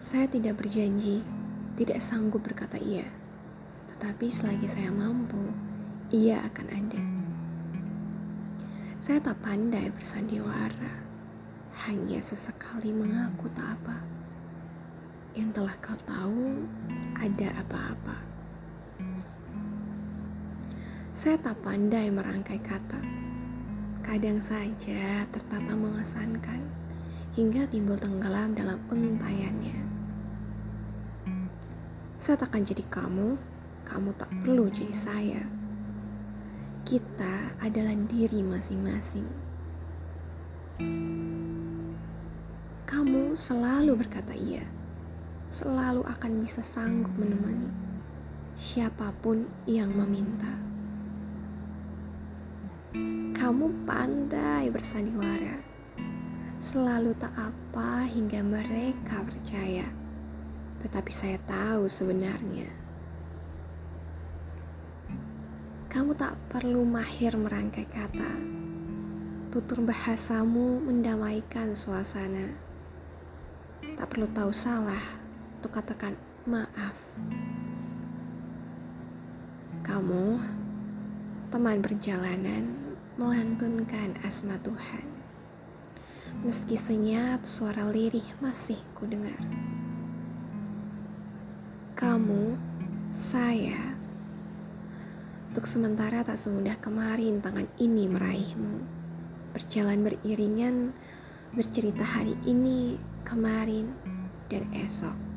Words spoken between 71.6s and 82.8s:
suasana. Tak perlu tahu salah untuk katakan maaf. Kamu, teman perjalanan,